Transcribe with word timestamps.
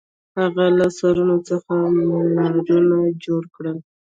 هغه 0.39 0.65
له 0.77 0.87
سرونو 0.97 1.35
څخه 1.49 1.73
منارونه 1.95 2.97
جوړ 3.25 3.43
کړل. 3.55 3.77